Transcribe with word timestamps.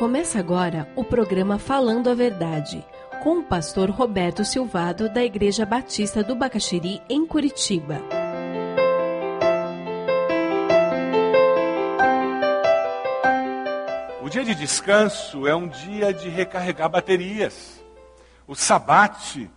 Começa 0.00 0.38
agora 0.38 0.90
o 0.96 1.04
programa 1.04 1.58
Falando 1.58 2.08
a 2.08 2.14
Verdade, 2.14 2.82
com 3.22 3.40
o 3.40 3.44
pastor 3.44 3.90
Roberto 3.90 4.46
Silvado, 4.46 5.12
da 5.12 5.22
Igreja 5.22 5.66
Batista 5.66 6.24
do 6.24 6.34
Bacaxiri, 6.34 7.02
em 7.06 7.26
Curitiba. 7.26 8.00
O 14.22 14.30
dia 14.30 14.42
de 14.42 14.54
descanso 14.54 15.46
é 15.46 15.54
um 15.54 15.68
dia 15.68 16.14
de 16.14 16.30
recarregar 16.30 16.88
baterias. 16.88 17.84
O 18.46 18.54
sabate, 18.54 19.50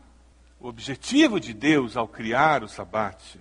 o 0.59 0.67
objetivo 0.67 1.39
de 1.39 1.53
Deus 1.53 1.95
ao 1.95 2.05
criar 2.05 2.65
o 2.65 2.67
sabate, 2.67 3.39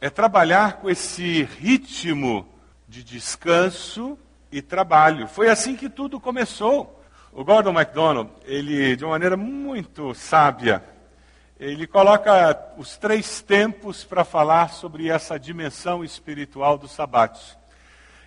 é 0.00 0.08
trabalhar 0.08 0.74
com 0.74 0.88
esse 0.88 1.42
ritmo 1.42 2.46
de 2.88 3.02
descanso 3.02 4.16
e 4.54 4.62
trabalho. 4.62 5.26
Foi 5.26 5.48
assim 5.48 5.74
que 5.74 5.90
tudo 5.90 6.20
começou. 6.20 7.02
O 7.32 7.44
Gordon 7.44 7.72
MacDonald, 7.72 8.30
ele, 8.44 8.94
de 8.94 9.04
uma 9.04 9.10
maneira 9.10 9.36
muito 9.36 10.14
sábia, 10.14 10.84
ele 11.58 11.88
coloca 11.88 12.72
os 12.76 12.96
três 12.96 13.42
tempos 13.42 14.04
para 14.04 14.24
falar 14.24 14.70
sobre 14.70 15.10
essa 15.10 15.40
dimensão 15.40 16.04
espiritual 16.04 16.78
do 16.78 16.86
sabate. 16.86 17.58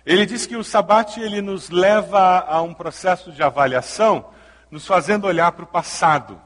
Ele 0.04 0.26
diz 0.26 0.44
que 0.44 0.54
o 0.54 0.62
sabate 0.62 1.18
ele 1.18 1.40
nos 1.40 1.70
leva 1.70 2.40
a 2.40 2.60
um 2.60 2.74
processo 2.74 3.32
de 3.32 3.42
avaliação, 3.42 4.26
nos 4.70 4.86
fazendo 4.86 5.26
olhar 5.26 5.52
para 5.52 5.64
o 5.64 5.68
passado. 5.68 6.38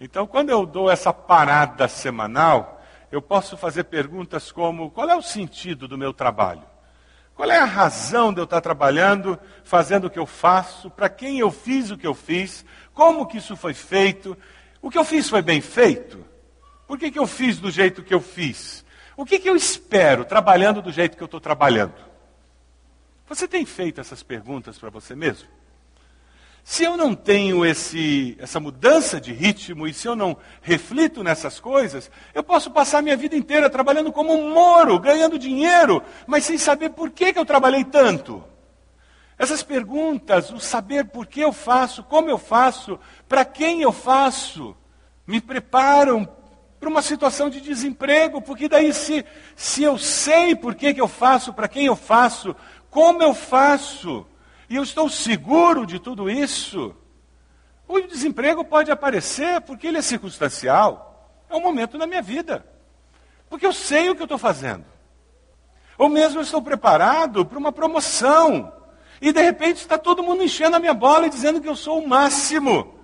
Então, 0.00 0.24
quando 0.24 0.50
eu 0.50 0.64
dou 0.64 0.88
essa 0.88 1.12
parada 1.12 1.88
semanal, 1.88 2.80
eu 3.10 3.20
posso 3.20 3.56
fazer 3.56 3.84
perguntas 3.84 4.52
como: 4.52 4.88
qual 4.92 5.10
é 5.10 5.16
o 5.16 5.22
sentido 5.22 5.88
do 5.88 5.98
meu 5.98 6.12
trabalho? 6.12 6.62
Qual 7.40 7.50
é 7.50 7.56
a 7.56 7.64
razão 7.64 8.34
de 8.34 8.38
eu 8.38 8.44
estar 8.44 8.60
trabalhando, 8.60 9.38
fazendo 9.64 10.08
o 10.08 10.10
que 10.10 10.18
eu 10.18 10.26
faço, 10.26 10.90
para 10.90 11.08
quem 11.08 11.38
eu 11.38 11.50
fiz 11.50 11.90
o 11.90 11.96
que 11.96 12.06
eu 12.06 12.12
fiz, 12.12 12.66
como 12.92 13.26
que 13.26 13.38
isso 13.38 13.56
foi 13.56 13.72
feito, 13.72 14.36
o 14.82 14.90
que 14.90 14.98
eu 14.98 15.04
fiz 15.06 15.26
foi 15.26 15.40
bem 15.40 15.62
feito? 15.62 16.22
Por 16.86 16.98
que, 16.98 17.10
que 17.10 17.18
eu 17.18 17.26
fiz 17.26 17.58
do 17.58 17.70
jeito 17.70 18.02
que 18.02 18.12
eu 18.12 18.20
fiz? 18.20 18.84
O 19.16 19.24
que, 19.24 19.38
que 19.38 19.48
eu 19.48 19.56
espero 19.56 20.22
trabalhando 20.22 20.82
do 20.82 20.92
jeito 20.92 21.16
que 21.16 21.22
eu 21.22 21.24
estou 21.24 21.40
trabalhando? 21.40 21.94
Você 23.26 23.48
tem 23.48 23.64
feito 23.64 24.02
essas 24.02 24.22
perguntas 24.22 24.76
para 24.76 24.90
você 24.90 25.16
mesmo? 25.16 25.48
Se 26.62 26.84
eu 26.84 26.96
não 26.96 27.14
tenho 27.14 27.64
esse, 27.64 28.36
essa 28.38 28.60
mudança 28.60 29.20
de 29.20 29.32
ritmo 29.32 29.86
e 29.86 29.94
se 29.94 30.06
eu 30.06 30.14
não 30.14 30.36
reflito 30.60 31.24
nessas 31.24 31.58
coisas, 31.58 32.10
eu 32.34 32.42
posso 32.42 32.70
passar 32.70 33.02
minha 33.02 33.16
vida 33.16 33.34
inteira 33.34 33.70
trabalhando 33.70 34.12
como 34.12 34.32
um 34.32 34.52
moro, 34.52 34.98
ganhando 34.98 35.38
dinheiro, 35.38 36.02
mas 36.26 36.44
sem 36.44 36.58
saber 36.58 36.90
por 36.90 37.10
que, 37.10 37.32
que 37.32 37.38
eu 37.38 37.46
trabalhei 37.46 37.84
tanto. 37.84 38.44
Essas 39.38 39.62
perguntas, 39.62 40.50
o 40.50 40.60
saber 40.60 41.06
por 41.06 41.26
que 41.26 41.40
eu 41.40 41.52
faço, 41.52 42.02
como 42.04 42.28
eu 42.28 42.36
faço, 42.36 43.00
para 43.26 43.42
quem 43.44 43.80
eu 43.80 43.90
faço, 43.90 44.76
me 45.26 45.40
preparam 45.40 46.28
para 46.78 46.88
uma 46.88 47.02
situação 47.02 47.48
de 47.48 47.60
desemprego, 47.60 48.42
porque 48.42 48.68
daí 48.68 48.92
se, 48.92 49.24
se 49.56 49.82
eu 49.82 49.96
sei 49.96 50.54
por 50.54 50.74
que, 50.74 50.92
que 50.92 51.00
eu 51.00 51.08
faço, 51.08 51.52
para 51.54 51.68
quem 51.68 51.86
eu 51.86 51.96
faço, 51.96 52.54
como 52.90 53.22
eu 53.22 53.32
faço, 53.32 54.26
e 54.70 54.76
eu 54.76 54.84
estou 54.84 55.10
seguro 55.10 55.84
de 55.84 55.98
tudo 55.98 56.30
isso. 56.30 56.94
O 57.88 58.00
desemprego 58.02 58.64
pode 58.64 58.88
aparecer 58.88 59.60
porque 59.62 59.88
ele 59.88 59.98
é 59.98 60.02
circunstancial. 60.02 61.28
É 61.50 61.56
um 61.56 61.60
momento 61.60 61.98
da 61.98 62.06
minha 62.06 62.22
vida. 62.22 62.64
Porque 63.48 63.66
eu 63.66 63.72
sei 63.72 64.08
o 64.08 64.14
que 64.14 64.22
eu 64.22 64.26
estou 64.26 64.38
fazendo. 64.38 64.84
Ou 65.98 66.08
mesmo 66.08 66.38
eu 66.38 66.44
estou 66.44 66.62
preparado 66.62 67.44
para 67.44 67.58
uma 67.58 67.72
promoção. 67.72 68.72
E 69.20 69.32
de 69.32 69.42
repente 69.42 69.78
está 69.78 69.98
todo 69.98 70.22
mundo 70.22 70.44
enchendo 70.44 70.76
a 70.76 70.78
minha 70.78 70.94
bola 70.94 71.26
e 71.26 71.30
dizendo 71.30 71.60
que 71.60 71.68
eu 71.68 71.74
sou 71.74 71.98
o 71.98 72.08
máximo. 72.08 72.94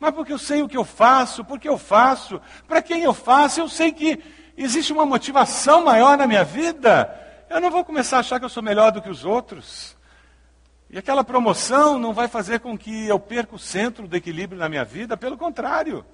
Mas 0.00 0.12
porque 0.12 0.32
eu 0.32 0.38
sei 0.38 0.60
o 0.60 0.68
que 0.68 0.76
eu 0.76 0.84
faço, 0.84 1.44
porque 1.44 1.68
eu 1.68 1.78
faço, 1.78 2.40
para 2.66 2.82
quem 2.82 3.02
eu 3.02 3.14
faço, 3.14 3.60
eu 3.60 3.68
sei 3.68 3.92
que 3.92 4.18
existe 4.56 4.92
uma 4.92 5.06
motivação 5.06 5.84
maior 5.84 6.18
na 6.18 6.26
minha 6.26 6.42
vida. 6.42 7.16
Eu 7.48 7.60
não 7.60 7.70
vou 7.70 7.84
começar 7.84 8.16
a 8.16 8.20
achar 8.20 8.40
que 8.40 8.44
eu 8.44 8.48
sou 8.50 8.62
melhor 8.62 8.90
do 8.90 9.00
que 9.00 9.08
os 9.08 9.24
outros. 9.24 9.96
E 10.92 10.98
aquela 10.98 11.24
promoção 11.24 11.98
não 11.98 12.12
vai 12.12 12.28
fazer 12.28 12.60
com 12.60 12.76
que 12.76 13.06
eu 13.08 13.18
perca 13.18 13.56
o 13.56 13.58
centro 13.58 14.06
do 14.06 14.14
equilíbrio 14.14 14.60
na 14.60 14.68
minha 14.68 14.84
vida, 14.84 15.16
pelo 15.16 15.38
contrário, 15.38 16.04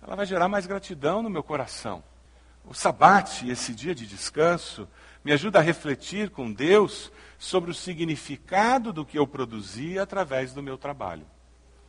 ela 0.00 0.14
vai 0.14 0.24
gerar 0.24 0.48
mais 0.48 0.64
gratidão 0.64 1.20
no 1.20 1.28
meu 1.28 1.42
coração. 1.42 2.00
O 2.64 2.72
sabate, 2.72 3.50
esse 3.50 3.74
dia 3.74 3.92
de 3.92 4.06
descanso, 4.06 4.88
me 5.24 5.32
ajuda 5.32 5.58
a 5.58 5.62
refletir 5.62 6.30
com 6.30 6.52
Deus 6.52 7.10
sobre 7.36 7.72
o 7.72 7.74
significado 7.74 8.92
do 8.92 9.04
que 9.04 9.18
eu 9.18 9.26
produzi 9.26 9.98
através 9.98 10.52
do 10.52 10.62
meu 10.62 10.78
trabalho. 10.78 11.26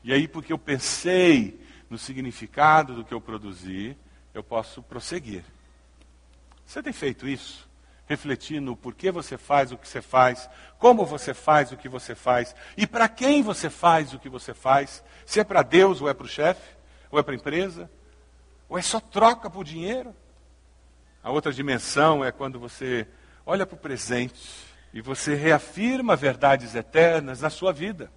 E 0.04 0.12
aí, 0.12 0.28
porque 0.28 0.52
eu 0.52 0.58
pensei 0.58 1.62
no 1.88 2.00
significado 2.00 2.96
do 2.96 3.06
que 3.06 3.14
eu 3.14 3.22
produzi, 3.22 3.96
eu 4.34 4.44
posso 4.44 4.82
prosseguir. 4.82 5.44
Você 6.66 6.82
tem 6.82 6.94
feito 6.94 7.28
isso? 7.28 7.70
Refletir 8.06 8.60
no 8.60 8.76
porquê 8.76 9.12
você 9.12 9.38
faz 9.38 9.72
o 9.72 9.78
que 9.78 9.88
você 9.88 10.02
faz, 10.02 10.50
como 10.78 11.06
você 11.06 11.34
faz 11.34 11.72
o 11.72 11.78
que 11.78 11.88
você 11.88 12.14
faz 12.14 12.56
e 12.76 12.86
para 12.86 13.08
quem 13.08 13.42
você 13.42 13.70
faz 13.70 14.14
o 14.14 14.20
que 14.20 14.30
você 14.30 14.54
faz. 14.54 15.04
Se 15.26 15.40
é 15.40 15.44
para 15.44 15.62
Deus 15.62 16.02
ou 16.02 16.10
é 16.10 16.14
para 16.14 16.26
o 16.26 16.30
chefe, 16.30 16.76
ou 17.10 17.20
é 17.20 17.24
para 17.24 17.34
a 17.34 17.38
empresa, 17.38 17.90
ou 18.68 18.78
é 18.78 18.82
só 18.82 19.00
troca 19.00 19.50
por 19.50 19.64
dinheiro. 19.64 20.16
A 21.24 21.30
outra 21.30 21.54
dimensão 21.54 22.24
é 22.24 22.32
quando 22.32 22.60
você 22.60 23.08
olha 23.46 23.66
para 23.66 23.76
o 23.76 23.80
presente 23.80 24.66
e 24.94 25.02
você 25.02 25.36
reafirma 25.36 26.16
verdades 26.16 26.76
eternas 26.76 27.42
na 27.42 27.50
sua 27.50 27.72
vida. 27.72 28.12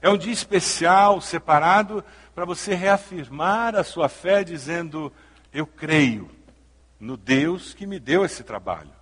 É 0.00 0.10
um 0.10 0.18
dia 0.18 0.32
especial, 0.32 1.20
separado, 1.20 2.04
para 2.34 2.44
você 2.44 2.74
reafirmar 2.74 3.76
a 3.76 3.84
sua 3.84 4.08
fé, 4.08 4.42
dizendo: 4.42 5.12
Eu 5.52 5.66
creio 5.66 6.28
no 7.02 7.16
Deus 7.16 7.74
que 7.74 7.84
me 7.84 7.98
deu 7.98 8.24
esse 8.24 8.44
trabalho, 8.44 8.92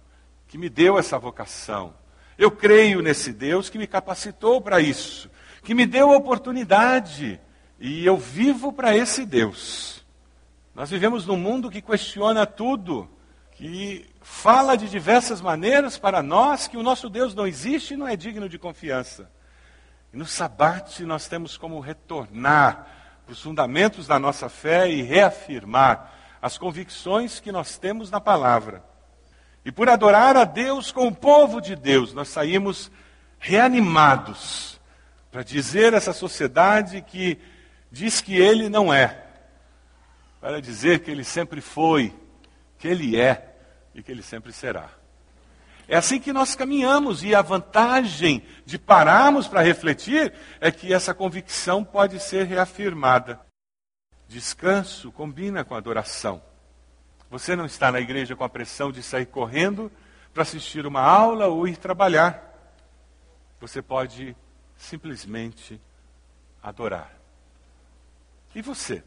que 0.48 0.56
me 0.56 0.70
deu 0.70 0.98
essa 0.98 1.18
vocação. 1.18 1.92
Eu 2.38 2.50
creio 2.50 3.02
nesse 3.02 3.30
Deus 3.30 3.68
que 3.68 3.76
me 3.76 3.86
capacitou 3.86 4.58
para 4.58 4.80
isso, 4.80 5.30
que 5.62 5.74
me 5.74 5.84
deu 5.84 6.10
a 6.10 6.16
oportunidade, 6.16 7.38
e 7.78 8.06
eu 8.06 8.16
vivo 8.16 8.72
para 8.72 8.96
esse 8.96 9.26
Deus. 9.26 10.02
Nós 10.74 10.88
vivemos 10.88 11.26
num 11.26 11.36
mundo 11.36 11.70
que 11.70 11.82
questiona 11.82 12.46
tudo, 12.46 13.06
que 13.52 14.08
fala 14.22 14.76
de 14.76 14.88
diversas 14.88 15.42
maneiras 15.42 15.98
para 15.98 16.22
nós 16.22 16.66
que 16.66 16.78
o 16.78 16.82
nosso 16.82 17.10
Deus 17.10 17.34
não 17.34 17.46
existe 17.46 17.92
e 17.92 17.96
não 17.98 18.08
é 18.08 18.16
digno 18.16 18.48
de 18.48 18.58
confiança. 18.58 19.30
E 20.10 20.16
no 20.16 20.24
sabate 20.24 21.04
nós 21.04 21.28
temos 21.28 21.58
como 21.58 21.78
retornar 21.80 23.20
para 23.26 23.34
os 23.34 23.42
fundamentos 23.42 24.06
da 24.06 24.18
nossa 24.18 24.48
fé 24.48 24.90
e 24.90 25.02
reafirmar 25.02 26.19
as 26.40 26.56
convicções 26.56 27.40
que 27.40 27.52
nós 27.52 27.78
temos 27.78 28.10
na 28.10 28.20
palavra. 28.20 28.82
E 29.64 29.70
por 29.70 29.88
adorar 29.88 30.36
a 30.36 30.44
Deus 30.44 30.90
com 30.90 31.08
o 31.08 31.14
povo 31.14 31.60
de 31.60 31.76
Deus, 31.76 32.14
nós 32.14 32.28
saímos 32.28 32.90
reanimados 33.38 34.80
para 35.30 35.42
dizer 35.42 35.94
a 35.94 35.98
essa 35.98 36.12
sociedade 36.12 37.02
que 37.02 37.38
diz 37.90 38.20
que 38.20 38.34
ele 38.34 38.68
não 38.68 38.92
é, 38.92 39.26
para 40.40 40.60
dizer 40.60 41.00
que 41.00 41.10
ele 41.10 41.24
sempre 41.24 41.60
foi, 41.60 42.14
que 42.78 42.88
ele 42.88 43.20
é 43.20 43.54
e 43.94 44.02
que 44.02 44.10
ele 44.10 44.22
sempre 44.22 44.52
será. 44.52 44.88
É 45.86 45.96
assim 45.96 46.20
que 46.20 46.32
nós 46.32 46.54
caminhamos, 46.54 47.24
e 47.24 47.34
a 47.34 47.42
vantagem 47.42 48.44
de 48.64 48.78
pararmos 48.78 49.48
para 49.48 49.60
refletir 49.60 50.32
é 50.60 50.70
que 50.70 50.94
essa 50.94 51.12
convicção 51.12 51.82
pode 51.82 52.20
ser 52.20 52.46
reafirmada. 52.46 53.40
Descanso 54.30 55.10
combina 55.10 55.64
com 55.64 55.74
adoração. 55.74 56.40
Você 57.28 57.56
não 57.56 57.66
está 57.66 57.90
na 57.90 58.00
igreja 58.00 58.36
com 58.36 58.44
a 58.44 58.48
pressão 58.48 58.92
de 58.92 59.02
sair 59.02 59.26
correndo 59.26 59.90
para 60.32 60.44
assistir 60.44 60.86
uma 60.86 61.00
aula 61.00 61.48
ou 61.48 61.66
ir 61.66 61.76
trabalhar. 61.76 62.40
Você 63.60 63.82
pode 63.82 64.36
simplesmente 64.76 65.80
adorar. 66.62 67.12
E 68.54 68.62
você? 68.62 69.02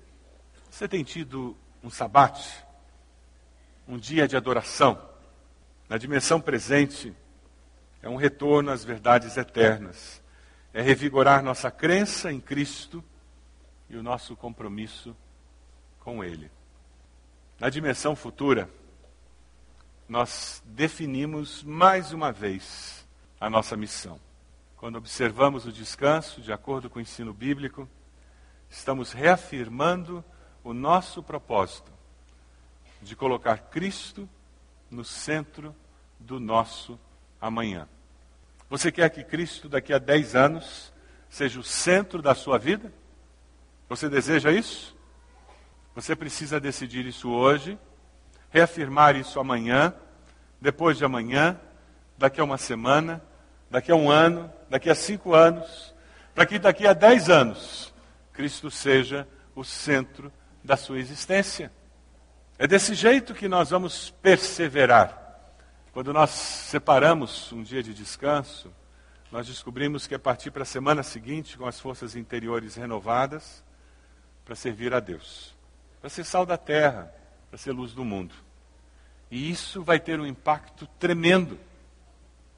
Você 0.70 0.90
tem 0.90 1.06
tido 1.06 1.56
um 1.82 1.90
sabate? 1.90 2.62
Um 3.88 3.98
dia 3.98 4.28
de 4.28 4.36
adoração? 4.36 5.02
Na 5.88 5.98
dimensão 5.98 6.42
presente, 6.42 7.16
é 8.02 8.10
um 8.10 8.18
retorno 8.18 8.72
às 8.72 8.84
verdades 8.84 9.38
eternas. 9.38 10.22
É 10.74 10.82
revigorar 10.82 11.42
nossa 11.42 11.72
crença 11.72 12.30
em 12.30 12.42
Cristo 12.42 13.02
e 13.90 13.98
o 13.98 14.04
nosso 14.04 14.36
compromisso 14.36 15.16
com 16.00 16.24
Ele. 16.24 16.50
Na 17.60 17.70
dimensão 17.70 18.16
futura, 18.16 18.70
nós 20.08 20.62
definimos 20.66 21.64
mais 21.64 22.12
uma 22.12 22.32
vez 22.32 23.08
a 23.40 23.50
nossa 23.50 23.78
missão. 23.78 24.20
Quando 24.78 24.98
observamos 24.98 25.66
o 25.66 25.72
descanso, 25.72 26.42
de 26.42 26.52
acordo 26.52 26.90
com 26.90 27.00
o 27.00 27.02
ensino 27.02 27.34
bíblico, 27.34 27.88
estamos 28.70 29.14
reafirmando 29.14 30.24
o 30.64 30.74
nosso 30.74 31.24
propósito 31.24 31.92
de 33.02 33.16
colocar 33.16 33.58
Cristo 33.70 34.28
no 34.90 35.04
centro 35.04 35.76
do 36.20 36.40
nosso 36.40 37.00
amanhã. 37.40 37.88
Você 38.70 38.92
quer 38.92 39.10
que 39.10 39.24
Cristo, 39.24 39.70
daqui 39.70 39.94
a 39.94 40.00
10 40.00 40.36
anos, 40.36 40.94
seja 41.30 41.60
o 41.60 41.64
centro 41.64 42.22
da 42.22 42.34
sua 42.34 42.58
vida? 42.58 42.92
Você 43.94 44.10
deseja 44.10 44.52
isso? 44.52 44.98
Você 45.94 46.16
precisa 46.16 46.60
decidir 46.60 47.06
isso 47.06 47.30
hoje, 47.30 47.78
reafirmar 48.50 49.16
isso 49.16 49.40
amanhã, 49.40 49.94
depois 50.60 50.98
de 50.98 51.06
amanhã, 51.06 51.60
daqui 52.18 52.42
a 52.42 52.44
uma 52.44 52.58
semana, 52.58 53.22
daqui 53.70 53.92
a 53.92 53.96
um 53.96 54.10
ano, 54.10 54.52
daqui 54.68 54.90
a 54.90 54.96
cinco 54.96 55.36
anos, 55.36 55.94
para 56.34 56.44
que 56.44 56.58
daqui 56.58 56.88
a 56.88 56.94
dez 56.94 57.30
anos 57.30 57.94
Cristo 58.34 58.72
seja 58.72 59.28
o 59.56 59.64
centro 59.64 60.34
da 60.64 60.76
sua 60.76 60.98
existência. 60.98 61.72
É 62.58 62.66
desse 62.66 62.96
jeito 62.96 63.36
que 63.36 63.48
nós 63.48 63.70
vamos 63.70 64.10
perseverar. 64.24 65.38
Quando 65.92 66.12
nós 66.12 66.32
separamos 66.32 67.52
um 67.52 67.62
dia 67.62 67.84
de 67.84 67.94
descanso, 67.94 68.74
nós 69.32 69.46
descobrimos 69.46 70.08
que 70.08 70.16
é 70.16 70.18
partir 70.18 70.50
para 70.50 70.64
a 70.64 70.66
semana 70.66 71.04
seguinte 71.04 71.56
com 71.56 71.68
as 71.68 71.80
forças 71.80 72.16
interiores 72.16 72.74
renovadas 72.74 73.64
para 74.46 74.56
servir 74.56 74.94
a 74.94 75.00
Deus, 75.00 75.56
para 76.00 76.10
ser 76.10 76.24
sal 76.24 76.46
da 76.46 76.58
terra, 76.58 77.14
para 77.50 77.58
ser 77.58 77.72
luz 77.72 77.94
do 77.94 78.04
mundo. 78.04 78.34
E 79.32 79.50
isso 79.50 79.84
vai 79.84 80.00
ter 80.00 80.20
um 80.20 80.26
impacto 80.26 80.88
tremendo, 81.00 81.60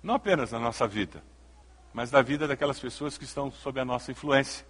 não 0.01 0.15
apenas 0.15 0.51
na 0.51 0.59
nossa 0.59 0.87
vida, 0.87 1.23
mas 1.93 2.11
na 2.11 2.21
vida 2.21 2.47
daquelas 2.47 2.79
pessoas 2.79 3.17
que 3.17 3.23
estão 3.23 3.51
sob 3.51 3.79
a 3.79 3.85
nossa 3.85 4.11
influência, 4.11 4.65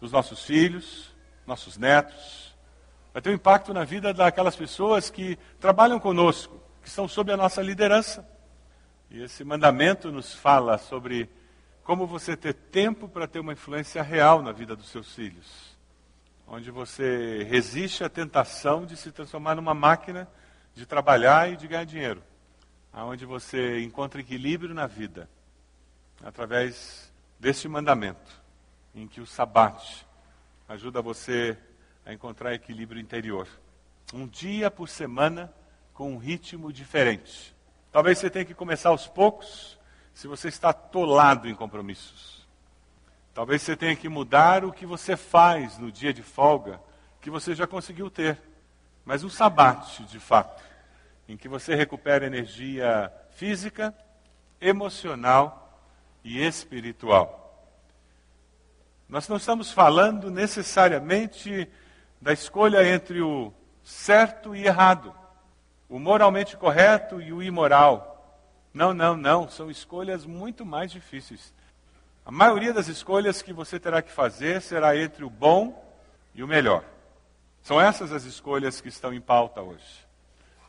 dos 0.00 0.12
nossos 0.12 0.44
filhos, 0.44 1.14
nossos 1.46 1.76
netos, 1.76 2.54
vai 3.12 3.20
ter 3.20 3.30
um 3.30 3.34
impacto 3.34 3.74
na 3.74 3.84
vida 3.84 4.14
daquelas 4.14 4.54
pessoas 4.54 5.10
que 5.10 5.36
trabalham 5.58 5.98
conosco, 5.98 6.60
que 6.82 6.88
estão 6.88 7.08
sob 7.08 7.32
a 7.32 7.36
nossa 7.36 7.62
liderança. 7.62 8.28
E 9.10 9.22
esse 9.22 9.42
mandamento 9.42 10.12
nos 10.12 10.34
fala 10.34 10.78
sobre 10.78 11.28
como 11.82 12.06
você 12.06 12.36
ter 12.36 12.52
tempo 12.52 13.08
para 13.08 13.26
ter 13.26 13.40
uma 13.40 13.54
influência 13.54 14.02
real 14.02 14.42
na 14.42 14.52
vida 14.52 14.76
dos 14.76 14.88
seus 14.90 15.14
filhos. 15.14 15.77
Onde 16.50 16.70
você 16.70 17.44
resiste 17.44 18.02
à 18.02 18.08
tentação 18.08 18.86
de 18.86 18.96
se 18.96 19.12
transformar 19.12 19.54
numa 19.54 19.74
máquina 19.74 20.26
de 20.74 20.86
trabalhar 20.86 21.50
e 21.50 21.56
de 21.56 21.66
ganhar 21.66 21.84
dinheiro. 21.84 22.22
Onde 22.92 23.26
você 23.26 23.80
encontra 23.80 24.20
equilíbrio 24.20 24.74
na 24.74 24.86
vida. 24.86 25.28
Através 26.22 27.12
deste 27.38 27.68
mandamento, 27.68 28.42
em 28.94 29.06
que 29.06 29.20
o 29.20 29.26
sabate 29.26 30.06
ajuda 30.68 31.02
você 31.02 31.56
a 32.04 32.12
encontrar 32.12 32.54
equilíbrio 32.54 33.00
interior. 33.00 33.46
Um 34.12 34.26
dia 34.26 34.70
por 34.70 34.88
semana 34.88 35.52
com 35.92 36.12
um 36.12 36.18
ritmo 36.18 36.72
diferente. 36.72 37.54
Talvez 37.92 38.18
você 38.18 38.30
tenha 38.30 38.44
que 38.44 38.54
começar 38.54 38.88
aos 38.90 39.06
poucos, 39.06 39.78
se 40.14 40.26
você 40.26 40.48
está 40.48 40.70
atolado 40.70 41.48
em 41.48 41.54
compromissos. 41.54 42.37
Talvez 43.38 43.62
você 43.62 43.76
tenha 43.76 43.94
que 43.94 44.08
mudar 44.08 44.64
o 44.64 44.72
que 44.72 44.84
você 44.84 45.16
faz 45.16 45.78
no 45.78 45.92
dia 45.92 46.12
de 46.12 46.24
folga, 46.24 46.80
que 47.20 47.30
você 47.30 47.54
já 47.54 47.68
conseguiu 47.68 48.10
ter. 48.10 48.36
Mas 49.04 49.22
um 49.22 49.28
sabate, 49.28 50.02
de 50.06 50.18
fato, 50.18 50.60
em 51.28 51.36
que 51.36 51.46
você 51.46 51.76
recupera 51.76 52.26
energia 52.26 53.12
física, 53.30 53.94
emocional 54.60 55.80
e 56.24 56.44
espiritual. 56.44 57.64
Nós 59.08 59.28
não 59.28 59.36
estamos 59.36 59.70
falando 59.70 60.32
necessariamente 60.32 61.70
da 62.20 62.32
escolha 62.32 62.92
entre 62.92 63.22
o 63.22 63.52
certo 63.84 64.52
e 64.52 64.66
errado, 64.66 65.14
o 65.88 66.00
moralmente 66.00 66.56
correto 66.56 67.22
e 67.22 67.32
o 67.32 67.40
imoral. 67.40 68.36
Não, 68.74 68.92
não, 68.92 69.16
não, 69.16 69.48
são 69.48 69.70
escolhas 69.70 70.26
muito 70.26 70.66
mais 70.66 70.90
difíceis. 70.90 71.54
A 72.28 72.30
maioria 72.30 72.74
das 72.74 72.88
escolhas 72.88 73.40
que 73.40 73.54
você 73.54 73.80
terá 73.80 74.02
que 74.02 74.12
fazer 74.12 74.60
será 74.60 74.94
entre 74.94 75.24
o 75.24 75.30
bom 75.30 75.82
e 76.34 76.42
o 76.42 76.46
melhor. 76.46 76.84
São 77.62 77.80
essas 77.80 78.12
as 78.12 78.24
escolhas 78.24 78.82
que 78.82 78.88
estão 78.88 79.14
em 79.14 79.20
pauta 79.20 79.62
hoje. 79.62 80.06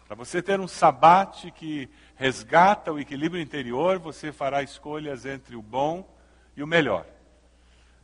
Para 0.08 0.16
você 0.16 0.42
ter 0.42 0.58
um 0.58 0.70
sabate 0.70 1.52
que 1.52 1.90
resgata 2.16 2.94
o 2.94 2.98
equilíbrio 2.98 3.42
interior, 3.42 4.00
você 4.00 4.32
fará 4.32 4.64
escolhas 4.64 5.26
entre 5.26 5.54
o 5.58 5.62
bom 5.62 6.10
e 6.56 6.64
o 6.64 6.68
melhor. 6.68 7.06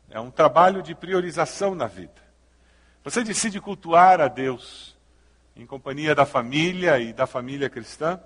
É 0.09 0.19
um 0.19 0.29
trabalho 0.29 0.83
de 0.83 0.93
priorização 0.93 1.73
na 1.73 1.87
vida. 1.87 2.21
Você 3.05 3.23
decide 3.23 3.61
cultuar 3.61 4.19
a 4.19 4.27
Deus 4.27 4.97
em 5.55 5.65
companhia 5.65 6.13
da 6.13 6.25
família 6.25 6.99
e 6.99 7.13
da 7.13 7.25
família 7.25 7.69
cristã? 7.69 8.19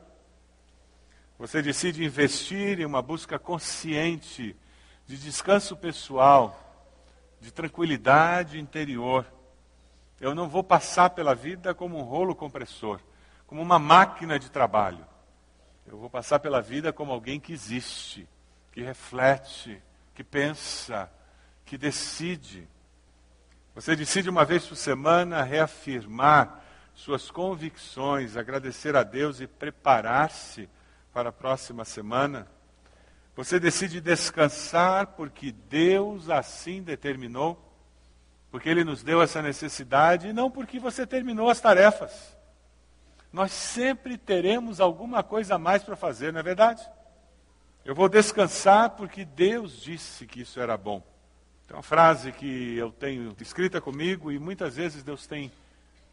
Você 1.37 1.61
decide 1.61 2.03
investir 2.03 2.79
em 2.79 2.85
uma 2.85 3.03
busca 3.03 3.37
consciente 3.37 4.57
de 5.09 5.17
descanso 5.17 5.75
pessoal, 5.75 6.55
de 7.41 7.51
tranquilidade 7.51 8.59
interior. 8.59 9.25
Eu 10.21 10.35
não 10.35 10.47
vou 10.47 10.63
passar 10.63 11.09
pela 11.09 11.33
vida 11.33 11.73
como 11.73 11.97
um 11.97 12.03
rolo 12.03 12.35
compressor, 12.35 12.99
como 13.47 13.59
uma 13.59 13.79
máquina 13.79 14.37
de 14.37 14.51
trabalho. 14.51 15.03
Eu 15.87 15.97
vou 15.97 16.11
passar 16.11 16.37
pela 16.37 16.61
vida 16.61 16.93
como 16.93 17.11
alguém 17.11 17.39
que 17.39 17.51
existe, 17.51 18.29
que 18.71 18.83
reflete, 18.83 19.81
que 20.13 20.23
pensa, 20.23 21.11
que 21.65 21.75
decide. 21.75 22.67
Você 23.73 23.95
decide 23.95 24.29
uma 24.29 24.45
vez 24.45 24.67
por 24.67 24.75
semana 24.75 25.41
reafirmar 25.41 26.63
suas 26.93 27.31
convicções, 27.31 28.37
agradecer 28.37 28.95
a 28.95 29.01
Deus 29.01 29.41
e 29.41 29.47
preparar-se 29.47 30.69
para 31.11 31.29
a 31.29 31.33
próxima 31.33 31.83
semana. 31.83 32.47
Você 33.39 33.57
decide 33.57 34.01
descansar 34.01 35.07
porque 35.07 35.53
Deus 35.53 36.29
assim 36.29 36.83
determinou, 36.83 37.57
porque 38.51 38.67
Ele 38.67 38.83
nos 38.83 39.01
deu 39.01 39.21
essa 39.21 39.41
necessidade 39.41 40.27
e 40.27 40.33
não 40.33 40.51
porque 40.51 40.77
você 40.77 41.07
terminou 41.07 41.49
as 41.49 41.61
tarefas. 41.61 42.37
Nós 43.31 43.53
sempre 43.53 44.17
teremos 44.17 44.81
alguma 44.81 45.23
coisa 45.23 45.55
a 45.55 45.57
mais 45.57 45.81
para 45.85 45.95
fazer, 45.95 46.33
não 46.33 46.41
é 46.41 46.43
verdade? 46.43 46.85
Eu 47.85 47.95
vou 47.95 48.09
descansar 48.09 48.89
porque 48.89 49.23
Deus 49.23 49.81
disse 49.81 50.25
que 50.25 50.41
isso 50.41 50.59
era 50.59 50.75
bom. 50.75 51.01
Tem 51.65 51.77
uma 51.77 51.81
frase 51.81 52.33
que 52.33 52.75
eu 52.75 52.91
tenho 52.91 53.33
escrita 53.39 53.79
comigo 53.79 54.33
e 54.33 54.37
muitas 54.37 54.75
vezes 54.75 55.01
Deus 55.01 55.25
tem 55.25 55.49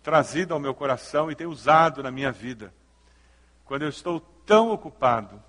trazido 0.01 0.55
ao 0.55 0.61
meu 0.61 0.77
coração 0.77 1.29
e 1.29 1.35
tem 1.35 1.49
usado 1.49 2.05
na 2.05 2.11
minha 2.13 2.31
vida. 2.31 2.73
Quando 3.65 3.83
eu 3.83 3.89
estou 3.89 4.21
tão 4.21 4.71
ocupado 4.71 5.43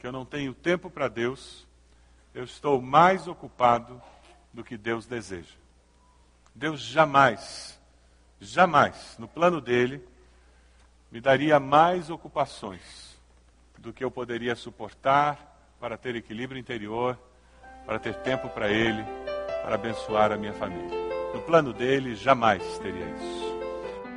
que 0.00 0.06
eu 0.06 0.12
não 0.12 0.24
tenho 0.24 0.54
tempo 0.54 0.88
para 0.90 1.08
Deus, 1.08 1.66
eu 2.34 2.42
estou 2.42 2.80
mais 2.80 3.28
ocupado 3.28 4.00
do 4.52 4.64
que 4.64 4.76
Deus 4.76 5.06
deseja. 5.06 5.54
Deus 6.54 6.80
jamais, 6.80 7.78
jamais, 8.40 9.16
no 9.18 9.28
plano 9.28 9.60
dele, 9.60 10.02
me 11.12 11.20
daria 11.20 11.60
mais 11.60 12.08
ocupações 12.08 13.20
do 13.78 13.92
que 13.92 14.02
eu 14.02 14.10
poderia 14.10 14.56
suportar 14.56 15.74
para 15.78 15.98
ter 15.98 16.16
equilíbrio 16.16 16.58
interior, 16.58 17.18
para 17.84 17.98
ter 17.98 18.14
tempo 18.16 18.48
para 18.48 18.70
Ele 18.70 19.04
para 19.62 19.74
abençoar 19.74 20.32
a 20.32 20.36
minha 20.36 20.54
família. 20.54 20.98
No 21.34 21.40
plano 21.42 21.72
dele, 21.72 22.14
jamais 22.14 22.62
teria 22.78 23.04
isso. 23.04 23.60